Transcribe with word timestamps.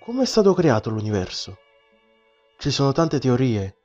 come 0.00 0.22
è 0.22 0.26
stato 0.26 0.54
creato 0.54 0.88
l'universo? 0.88 1.58
Ci 2.56 2.70
sono 2.70 2.90
tante 2.90 3.18
teorie. 3.18 3.76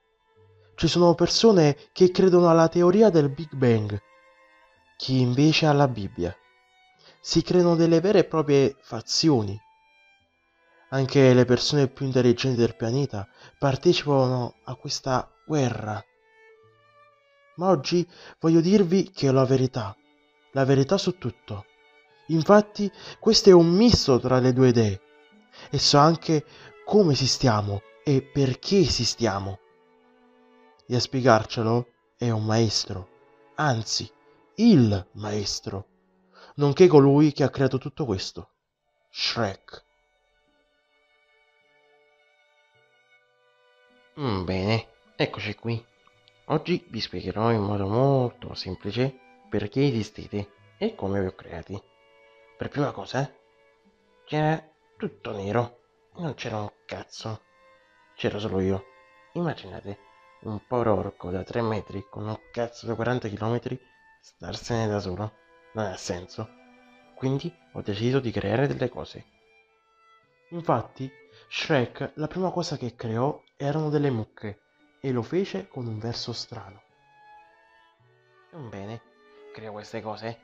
Ci 0.76 0.88
sono 0.88 1.14
persone 1.14 1.78
che 1.92 2.10
credono 2.10 2.50
alla 2.50 2.70
teoria 2.70 3.10
del 3.10 3.30
Big 3.30 3.54
Bang, 3.54 4.02
chi 4.96 5.20
invece 5.20 5.66
alla 5.66 5.90
Bibbia. 5.90 6.34
Si 7.20 7.42
creano 7.42 7.76
delle 7.76 8.00
vere 8.00 8.20
e 8.20 8.24
proprie 8.24 8.78
fazioni. 8.80 9.60
Anche 10.92 11.34
le 11.34 11.44
persone 11.44 11.90
più 11.90 12.06
intelligenti 12.06 12.60
del 12.60 12.78
pianeta 12.78 13.28
partecipano 13.60 14.56
a 14.64 14.76
questa 14.76 15.30
guerra. 15.46 16.02
Ma 17.58 17.68
oggi 17.68 18.08
voglio 18.40 18.62
dirvi 18.62 19.12
che 19.12 19.28
ho 19.28 19.34
la 19.34 19.46
verità, 19.46 19.94
la 20.54 20.64
verità 20.64 20.98
su 20.98 21.18
tutto. 21.18 21.66
Infatti, 22.28 22.90
questo 23.20 23.50
è 23.50 23.54
un 23.54 23.68
misto 23.68 24.18
tra 24.20 24.40
le 24.40 24.54
due 24.54 24.70
idee 24.70 25.00
e 25.70 25.78
so 25.78 25.98
anche 25.98 26.46
come 26.86 27.14
esistiamo 27.14 27.82
e 28.04 28.22
perché 28.22 28.78
esistiamo. 28.78 29.60
E 30.88 30.96
a 30.96 31.00
spiegarcelo 31.00 31.88
è 32.18 32.30
un 32.30 32.46
maestro, 32.46 33.10
anzi, 33.56 34.10
il 34.56 35.08
maestro, 35.14 35.88
nonché 36.56 36.88
colui 36.88 37.32
che 37.32 37.44
ha 37.44 37.50
creato 37.50 37.78
tutto 37.78 38.06
questo, 38.06 38.52
Shrek. 39.10 39.84
Mm, 44.20 44.46
bene, 44.46 44.88
eccoci 45.16 45.56
qui. 45.56 45.84
Oggi 46.46 46.86
vi 46.90 47.02
spiegherò 47.02 47.52
in 47.52 47.62
modo 47.62 47.88
molto 47.88 48.54
semplice 48.54 49.14
perché 49.50 49.86
esistete 49.86 50.52
e 50.78 50.96
come 50.96 51.20
vi 51.20 51.28
ho 51.28 51.34
creati. 51.34 51.82
Per 52.58 52.70
prima 52.70 52.92
cosa, 52.92 53.30
c'era 54.26 54.64
tutto 54.98 55.32
nero, 55.32 55.80
non 56.16 56.34
c'era 56.36 56.60
un 56.60 56.72
cazzo, 56.86 57.42
c'ero 58.16 58.40
solo 58.40 58.60
io. 58.60 58.86
Immaginate 59.34 60.00
un 60.42 60.66
povero 60.66 60.96
orco 60.96 61.32
da 61.32 61.44
3 61.44 61.62
metri 61.62 62.06
con 62.10 62.28
un 62.28 62.40
cazzo 62.52 62.86
da 62.86 62.96
40 62.96 63.28
km 63.30 63.78
starsene 64.22 64.88
da 64.88 65.00
solo. 65.00 65.34
Non 65.74 65.86
ha 65.86 65.98
senso. 65.98 66.48
Quindi 67.16 67.54
ho 67.74 67.82
deciso 67.82 68.20
di 68.20 68.32
creare 68.32 68.68
delle 68.68 68.90
cose. 68.90 69.26
Infatti, 70.50 71.12
Shrek 71.50 72.12
la 72.16 72.28
prima 72.28 72.52
cosa 72.52 72.78
che 72.78 72.96
creò 72.96 73.42
erano 73.58 73.90
delle 73.90 74.12
mucche 74.12 74.62
e 75.02 75.12
lo 75.12 75.22
fece 75.22 75.68
con 75.68 75.88
un 75.88 76.00
verso 76.00 76.32
strano. 76.32 76.82
Bene, 78.70 79.02
creo 79.54 79.74
queste 79.74 80.02
cose. 80.02 80.40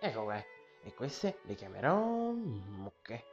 Ecco 0.00 0.24
qua. 0.24 0.42
E 0.88 0.94
queste 0.94 1.40
le 1.42 1.54
chiamerò 1.54 2.30
mucche. 2.30 3.24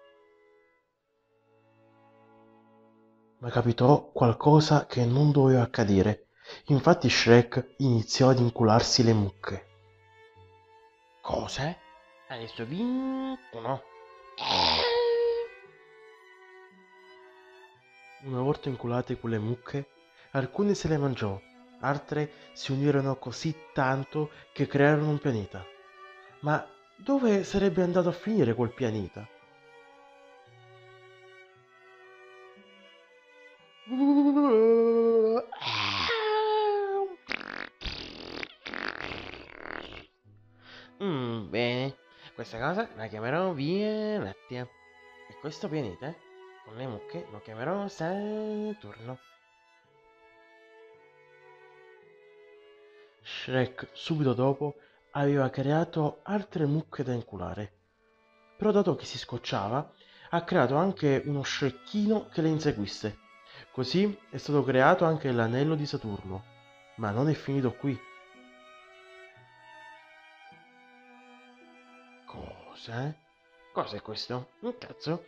Ma 3.37 3.49
capitò 3.49 4.11
qualcosa 4.11 4.85
che 4.87 5.05
non 5.05 5.31
doveva 5.31 5.61
accadere. 5.61 6.27
Infatti 6.65 7.09
Shrek 7.09 7.75
iniziò 7.77 8.27
ad 8.27 8.39
incularsi 8.39 9.03
le 9.03 9.13
mucche. 9.13 9.67
Cosa? 11.21 11.73
Adesso 12.27 12.65
vincono. 12.65 13.83
Una 18.23 18.41
volta 18.41 18.67
inculate 18.67 19.17
quelle 19.17 19.39
mucche, 19.39 19.91
alcune 20.31 20.73
se 20.73 20.89
le 20.89 20.97
mangiò, 20.97 21.39
altre 21.79 22.33
si 22.51 22.73
unirono 22.73 23.15
così 23.15 23.55
tanto 23.71 24.31
che 24.51 24.67
crearono 24.67 25.11
un 25.11 25.19
pianeta. 25.19 25.63
Ma 26.41 26.73
dove 26.97 27.43
sarebbe 27.43 27.81
andato 27.83 28.09
a 28.09 28.11
finire 28.11 28.53
quel 28.53 28.73
pianeta? 28.73 29.27
Mm, 41.01 41.49
bene, 41.49 41.97
questa 42.33 42.57
cosa 42.57 42.89
la 42.95 43.07
chiamerò 43.07 43.51
Via. 43.53 44.33
E 44.49 44.67
questo 45.39 45.67
pianeta, 45.67 46.13
con 46.63 46.75
le 46.75 46.87
mucche, 46.87 47.27
lo 47.31 47.41
chiamerò 47.41 47.87
Saturno. 47.87 49.19
Shrek, 53.21 53.89
subito 53.93 54.33
dopo, 54.33 54.75
aveva 55.17 55.49
creato 55.49 56.19
altre 56.23 56.65
mucche 56.65 57.03
da 57.03 57.13
inculare. 57.13 57.73
Però 58.57 58.71
dato 58.71 58.95
che 58.95 59.05
si 59.05 59.17
scocciava, 59.17 59.93
ha 60.29 60.43
creato 60.43 60.75
anche 60.75 61.21
uno 61.25 61.43
Shrekino 61.43 62.27
che 62.27 62.41
le 62.41 62.49
inseguisse. 62.49 63.19
Così 63.71 64.17
è 64.29 64.37
stato 64.37 64.63
creato 64.63 65.05
anche 65.05 65.31
l'anello 65.31 65.75
di 65.75 65.85
Saturno. 65.85 66.43
Ma 66.95 67.11
non 67.11 67.29
è 67.29 67.33
finito 67.33 67.73
qui. 67.73 67.97
Cosa? 72.25 73.13
Cos'è 73.73 74.01
questo? 74.01 74.51
Un 74.61 74.77
cazzo? 74.77 75.23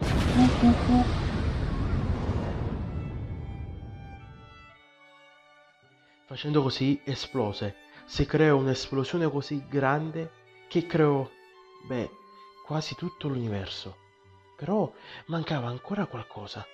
Facendo 6.26 6.62
così 6.62 7.02
esplose. 7.06 7.87
Si 8.08 8.26
creò 8.26 8.56
un'esplosione 8.56 9.30
così 9.30 9.68
grande 9.68 10.32
che 10.70 10.86
creò, 10.86 11.30
beh, 11.88 12.10
quasi 12.66 12.96
tutto 12.96 13.28
l'universo. 13.28 13.98
Però 14.56 14.90
mancava 15.26 15.68
ancora 15.68 16.06
qualcosa. 16.06 16.66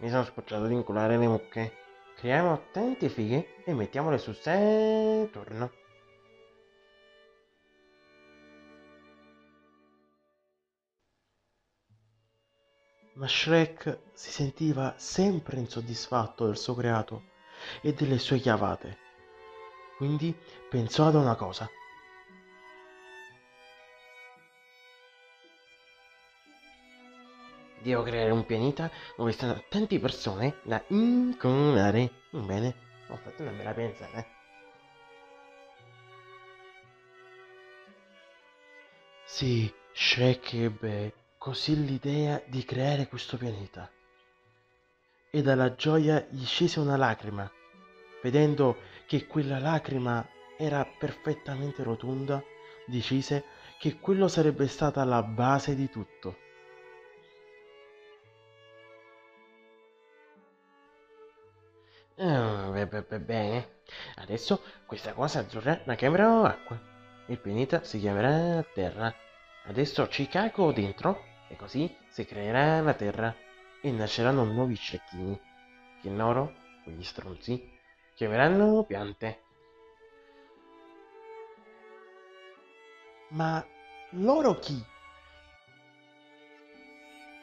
Mi 0.00 0.10
sono 0.10 0.24
scocciato 0.24 0.66
di 0.66 0.74
inculare 0.74 1.16
le 1.16 1.26
mucche. 1.26 1.76
Creiamo 2.16 2.66
tante 2.70 3.08
fighe 3.08 3.64
e 3.64 3.72
mettiamole 3.72 4.18
su 4.18 4.34
Saturno. 4.34 5.83
Ma 13.14 13.28
Shrek 13.28 13.98
si 14.12 14.32
sentiva 14.32 14.94
sempre 14.96 15.58
insoddisfatto 15.58 16.46
del 16.46 16.56
suo 16.56 16.74
creato 16.74 17.22
e 17.80 17.92
delle 17.92 18.18
sue 18.18 18.40
chiavate. 18.40 18.98
Quindi 19.96 20.36
pensò 20.68 21.06
ad 21.06 21.14
una 21.14 21.36
cosa. 21.36 21.70
Devo 27.82 28.02
creare 28.02 28.30
un 28.30 28.44
pianeta 28.44 28.90
dove 29.16 29.30
stanno 29.30 29.62
tante 29.68 30.00
persone 30.00 30.58
da 30.64 30.82
inculare. 30.88 32.10
Bene, 32.30 32.74
ho 33.08 33.16
fatto 33.16 33.42
una 33.42 33.52
bella 33.52 33.72
pensata. 33.74 34.26
Sì, 39.24 39.72
Shrek 39.92 40.54
ebbe 40.54 41.12
così 41.44 41.84
l'idea 41.84 42.40
di 42.46 42.64
creare 42.64 43.06
questo 43.06 43.36
pianeta. 43.36 43.90
E 45.30 45.42
dalla 45.42 45.74
gioia 45.74 46.26
gli 46.30 46.46
scese 46.46 46.80
una 46.80 46.96
lacrima, 46.96 47.46
vedendo 48.22 48.78
che 49.06 49.26
quella 49.26 49.58
lacrima 49.58 50.26
era 50.56 50.86
perfettamente 50.86 51.82
rotonda, 51.82 52.42
decise 52.86 53.44
che 53.78 53.98
quello 54.00 54.26
sarebbe 54.26 54.66
stata 54.68 55.04
la 55.04 55.22
base 55.22 55.74
di 55.74 55.90
tutto. 55.90 56.38
Ah, 62.16 62.70
bene. 63.20 63.80
Adesso 64.14 64.62
questa 64.86 65.12
cosa 65.12 65.40
azzurra 65.40 65.78
la 65.84 65.94
chiamerò 65.94 66.44
acqua. 66.44 66.80
Il 67.26 67.38
pianeta 67.38 67.84
si 67.84 68.00
chiamerà 68.00 68.62
Terra. 68.72 69.14
Adesso 69.66 70.08
ci 70.08 70.26
cago 70.26 70.72
dentro 70.72 71.32
e 71.48 71.56
così 71.56 71.94
si 72.08 72.24
creerà 72.24 72.80
la 72.80 72.94
Terra 72.94 73.34
e 73.80 73.90
nasceranno 73.90 74.44
nuovi 74.44 74.76
cecchini 74.76 75.38
che 76.00 76.10
loro, 76.10 76.54
quegli 76.82 77.02
stronzi, 77.02 77.72
chiameranno 78.14 78.84
piante. 78.84 79.42
Ma 83.28 83.64
loro 84.10 84.58
chi? 84.58 84.82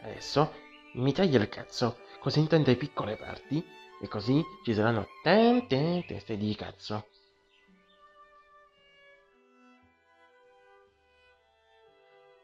Adesso 0.04 0.54
mi 0.94 1.12
taglio 1.14 1.38
il 1.40 1.50
cazzo, 1.50 2.00
così 2.20 2.40
in 2.40 2.48
tante 2.48 2.76
piccole 2.76 3.18
parti 3.18 3.64
e 4.02 4.08
così 4.08 4.44
ci 4.64 4.74
saranno 4.74 5.08
tante 5.22 6.04
teste 6.08 6.38
di 6.38 6.56
cazzo. 6.56 7.11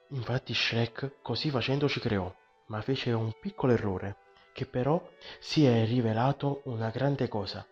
Infatti 0.09 0.53
Shrek 0.53 1.21
così 1.21 1.49
facendo 1.49 1.89
ci 1.89 1.99
creò, 1.99 2.33
ma 2.67 2.81
fece 2.81 3.11
un 3.11 3.33
piccolo 3.39 3.73
errore, 3.73 4.17
che 4.53 4.65
però 4.65 5.01
si 5.39 5.65
è 5.65 5.85
rivelato 5.85 6.61
una 6.65 6.89
grande 6.89 7.27
cosa. 7.27 7.65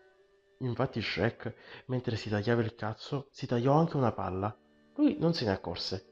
Infatti 0.60 1.02
Shrek, 1.02 1.54
mentre 1.88 2.18
si 2.18 2.30
tagliava 2.30 2.62
il 2.62 2.76
cazzo, 2.76 3.28
si 3.32 3.46
tagliò 3.48 3.74
anche 3.74 3.96
una 3.96 4.12
palla, 4.12 4.56
Lui 4.96 5.18
non 5.20 5.34
se 5.34 5.46
ne 5.46 5.52
accorse. 5.52 6.06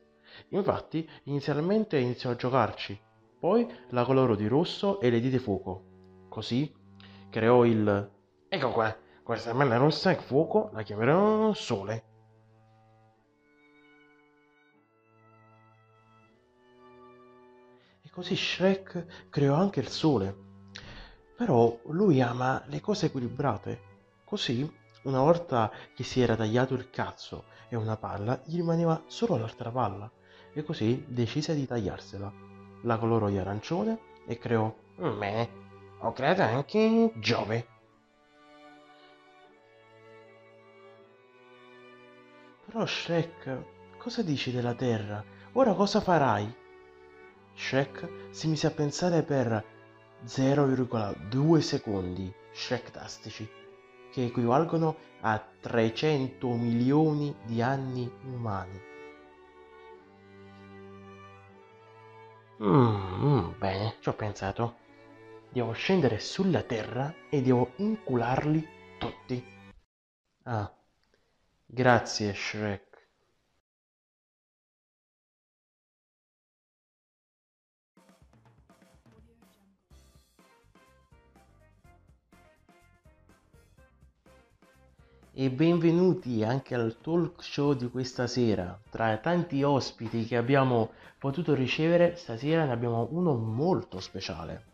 Infatti, 0.49 1.09
inizialmente 1.23 1.97
iniziò 1.97 2.31
a 2.31 2.35
giocarci, 2.35 2.99
poi 3.39 3.67
la 3.89 4.03
colorò 4.03 4.35
di 4.35 4.47
rosso 4.47 4.99
e 4.99 5.09
le 5.09 5.19
diede 5.19 5.39
fuoco. 5.39 6.27
Così 6.29 6.73
creò 7.29 7.65
il... 7.65 8.11
Ecco 8.47 8.71
qua, 8.71 8.95
questa 9.23 9.53
mela 9.53 9.77
rossa 9.77 10.11
e 10.11 10.15
fuoco 10.15 10.69
la 10.73 10.83
chiamerò 10.83 11.53
Sole. 11.53 12.12
Così 18.13 18.35
Shrek 18.35 19.27
creò 19.29 19.55
anche 19.55 19.79
il 19.79 19.87
sole. 19.87 20.35
Però 21.35 21.79
lui 21.87 22.21
ama 22.21 22.63
le 22.67 22.79
cose 22.79 23.07
equilibrate. 23.07 23.91
Così, 24.23 24.71
una 25.03 25.19
volta 25.19 25.71
che 25.95 26.03
si 26.03 26.21
era 26.21 26.35
tagliato 26.35 26.75
il 26.75 26.91
cazzo 26.91 27.45
e 27.69 27.75
una 27.75 27.97
palla, 27.97 28.39
gli 28.45 28.55
rimaneva 28.55 29.01
solo 29.07 29.35
l'altra 29.35 29.71
palla. 29.71 30.09
E 30.53 30.63
così 30.63 31.03
decise 31.07 31.55
di 31.55 31.65
tagliarsela. 31.65 32.31
La 32.83 32.97
colorò 32.97 33.29
di 33.29 33.37
arancione 33.39 33.99
e 34.27 34.37
creò... 34.37 34.71
Bene, 34.95 35.49
ho 35.99 36.13
creato 36.13 36.43
anche 36.43 37.11
Giove. 37.15 37.67
Però 42.65 42.85
Shrek, 42.85 43.97
cosa 43.97 44.21
dici 44.21 44.51
della 44.51 44.75
Terra? 44.75 45.23
Ora 45.53 45.73
cosa 45.73 45.99
farai? 45.99 46.61
Shrek 47.55 48.29
si 48.31 48.47
mise 48.47 48.67
a 48.67 48.71
pensare 48.71 49.23
per 49.23 49.63
0,2 50.25 51.59
secondi 51.59 52.33
Shrektastici, 52.51 53.49
che 54.11 54.25
equivalgono 54.25 54.95
a 55.21 55.43
300 55.59 56.47
milioni 56.55 57.35
di 57.45 57.61
anni 57.61 58.11
umani. 58.25 58.91
Mm, 62.61 63.57
bene, 63.57 63.95
ci 63.99 64.09
ho 64.09 64.13
pensato. 64.13 64.77
Devo 65.49 65.73
scendere 65.73 66.19
sulla 66.19 66.61
terra 66.61 67.13
e 67.29 67.41
devo 67.41 67.73
incularli 67.77 68.65
tutti. 68.97 69.43
Ah, 70.43 70.71
grazie 71.65 72.33
Shrek. 72.33 72.92
E 85.35 85.49
benvenuti 85.49 86.43
anche 86.43 86.75
al 86.75 86.97
talk 87.01 87.43
show 87.43 87.73
di 87.73 87.89
questa 87.89 88.27
sera. 88.27 88.79
Tra 88.91 89.17
tanti 89.17 89.63
ospiti 89.63 90.25
che 90.27 90.37
abbiamo 90.37 90.91
potuto 91.17 91.55
ricevere, 91.55 92.15
stasera 92.17 92.65
ne 92.65 92.71
abbiamo 92.71 93.07
uno 93.09 93.33
molto 93.33 93.99
speciale. 93.99 94.65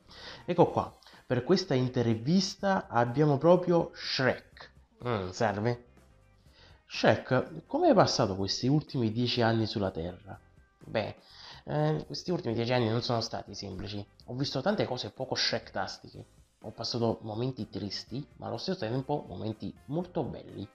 Ecco 0.43 0.69
qua, 0.69 0.93
per 1.25 1.45
questa 1.45 1.75
intervista 1.75 2.87
abbiamo 2.89 3.37
proprio 3.37 3.91
Shrek. 3.93 4.71
Mm, 5.07 5.29
serve? 5.29 5.85
Shrek, 6.87 7.65
come 7.65 7.87
hai 7.87 7.93
passato 7.93 8.35
questi 8.35 8.67
ultimi 8.67 9.13
dieci 9.13 9.41
anni 9.41 9.65
sulla 9.65 9.91
Terra? 9.91 10.37
Beh, 10.77 11.15
eh, 11.63 12.03
questi 12.05 12.31
ultimi 12.31 12.53
dieci 12.53 12.73
anni 12.73 12.89
non 12.89 13.01
sono 13.01 13.21
stati 13.21 13.55
semplici. 13.55 14.05
Ho 14.25 14.35
visto 14.35 14.59
tante 14.59 14.83
cose 14.83 15.09
poco 15.09 15.35
Shrek-tastiche 15.35 16.25
ho 16.61 16.71
passato 16.71 17.19
momenti 17.21 17.69
tristi, 17.69 18.25
ma 18.37 18.47
allo 18.47 18.57
stesso 18.57 18.79
tempo 18.79 19.25
momenti 19.27 19.73
molto 19.85 20.23
belli. 20.23 20.67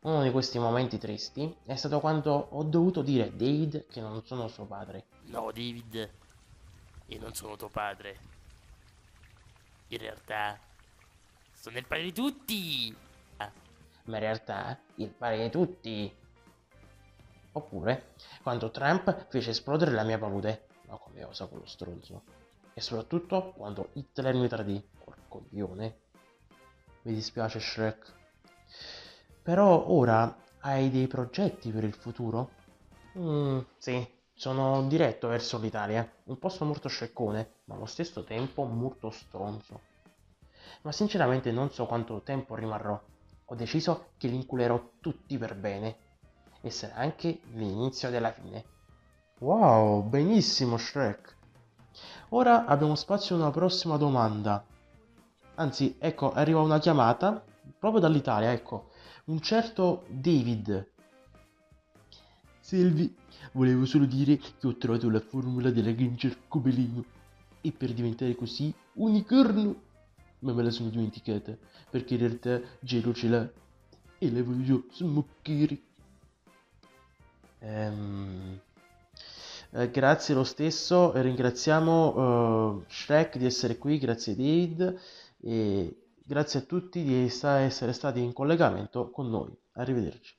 Uno 0.00 0.22
di 0.22 0.30
questi 0.30 0.58
momenti 0.58 0.98
tristi 0.98 1.56
è 1.64 1.74
stato 1.74 2.00
quando 2.00 2.32
ho 2.32 2.62
dovuto 2.62 3.02
dire 3.02 3.24
a 3.24 3.30
David 3.30 3.86
che 3.86 4.00
non 4.00 4.24
sono 4.24 4.46
suo 4.48 4.66
padre. 4.66 5.06
No, 5.24 5.50
David, 5.52 6.10
io 7.06 7.20
non 7.20 7.34
sono 7.34 7.56
tuo 7.56 7.68
padre. 7.68 8.18
In 9.88 9.98
realtà, 9.98 10.58
sono 11.52 11.78
il 11.78 11.86
padre 11.86 12.04
di 12.04 12.12
tutti. 12.12 12.96
Ah, 13.38 13.50
ma 14.04 14.16
in 14.16 14.22
realtà, 14.22 14.78
il 14.96 15.08
padre 15.08 15.44
di 15.44 15.50
tutti. 15.50 16.14
Oppure, 17.52 18.12
quando 18.42 18.70
Trump 18.70 19.26
fece 19.28 19.50
esplodere 19.50 19.92
la 19.92 20.04
mia 20.04 20.18
palude. 20.18 20.66
Ma 20.88 20.98
come 20.98 21.24
osa 21.24 21.46
quello 21.46 21.66
stronzo. 21.66 22.45
E 22.78 22.82
soprattutto 22.82 23.54
quando 23.56 23.88
Hitler 23.94 24.34
mi 24.34 24.48
tradì 24.48 24.86
coglione. 25.28 26.00
Mi 27.04 27.14
dispiace 27.14 27.58
Shrek. 27.58 28.12
Però 29.42 29.88
ora 29.88 30.36
hai 30.60 30.90
dei 30.90 31.06
progetti 31.06 31.70
per 31.70 31.84
il 31.84 31.94
futuro? 31.94 32.50
Mm, 33.16 33.60
sì, 33.78 34.06
sono 34.34 34.86
diretto 34.88 35.26
verso 35.28 35.56
l'Italia, 35.56 36.06
un 36.24 36.38
posto 36.38 36.66
molto 36.66 36.90
screccone, 36.90 37.60
ma 37.64 37.76
allo 37.76 37.86
stesso 37.86 38.24
tempo 38.24 38.64
molto 38.64 39.08
stronzo. 39.08 39.80
Ma 40.82 40.92
sinceramente 40.92 41.50
non 41.52 41.70
so 41.70 41.86
quanto 41.86 42.20
tempo 42.20 42.56
rimarrò. 42.56 43.00
Ho 43.46 43.54
deciso 43.54 44.08
che 44.18 44.28
li 44.28 44.34
inculerò 44.34 44.90
tutti 45.00 45.38
per 45.38 45.54
bene. 45.56 45.96
E 46.60 46.68
sarà 46.68 46.96
anche 46.96 47.40
l'inizio 47.54 48.10
della 48.10 48.32
fine. 48.32 48.64
Wow, 49.38 50.02
benissimo 50.02 50.76
Shrek. 50.76 51.35
Ora 52.30 52.64
abbiamo 52.64 52.94
spazio 52.94 53.36
a 53.36 53.38
una 53.38 53.50
prossima 53.50 53.96
domanda. 53.96 54.64
Anzi, 55.54 55.96
ecco, 55.98 56.32
arriva 56.32 56.60
una 56.60 56.78
chiamata 56.78 57.42
proprio 57.78 58.00
dall'Italia, 58.00 58.52
ecco. 58.52 58.90
Un 59.26 59.40
certo 59.40 60.04
David. 60.08 60.90
Selvi, 62.60 63.16
volevo 63.52 63.84
solo 63.86 64.04
dire 64.04 64.38
che 64.38 64.66
ho 64.66 64.76
trovato 64.76 65.08
la 65.08 65.20
formula 65.20 65.70
della 65.70 65.92
Granger 65.92 66.48
Copelino. 66.48 67.04
E 67.60 67.72
per 67.72 67.92
diventare 67.92 68.34
così 68.34 68.72
unicorno. 68.94 69.82
Ma 70.40 70.52
me 70.52 70.62
la 70.62 70.70
sono 70.70 70.90
dimenticata, 70.90 71.56
perché 71.90 72.14
in 72.14 72.20
realtà 72.20 72.60
Gelo 72.80 73.12
ce 73.14 73.28
l'ha. 73.28 73.48
E 74.18 74.30
la 74.30 74.42
voglio 74.42 74.84
smoccare. 74.92 75.80
Ehm... 77.60 78.60
Eh, 79.70 79.90
grazie 79.90 80.34
lo 80.34 80.44
stesso, 80.44 81.12
ringraziamo 81.12 82.76
uh, 82.76 82.84
Shrek 82.88 83.36
di 83.36 83.46
essere 83.46 83.78
qui, 83.78 83.98
grazie 83.98 84.36
David 84.36 85.00
e 85.40 85.96
grazie 86.24 86.60
a 86.60 86.62
tutti 86.62 87.02
di 87.02 87.24
essere 87.24 87.92
stati 87.92 88.20
in 88.20 88.32
collegamento 88.32 89.10
con 89.10 89.28
noi. 89.28 89.54
Arrivederci. 89.72 90.34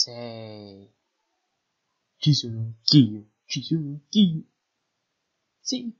Sei. 0.00 0.88
Ci 2.16 2.32
sono 2.32 2.60
anch'io, 2.60 3.26
ci 3.44 3.62
sono 3.62 3.88
anch'io. 3.88 4.42
Sì. 5.60 5.92